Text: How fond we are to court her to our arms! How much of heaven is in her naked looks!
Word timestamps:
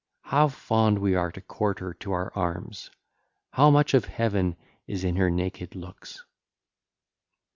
How 0.23 0.47
fond 0.47 0.97
we 0.97 1.13
are 1.13 1.31
to 1.31 1.41
court 1.41 1.77
her 1.77 1.93
to 1.93 2.11
our 2.11 2.33
arms! 2.35 2.89
How 3.51 3.69
much 3.69 3.93
of 3.93 4.05
heaven 4.05 4.55
is 4.87 5.03
in 5.03 5.15
her 5.17 5.29
naked 5.29 5.75
looks! 5.75 6.23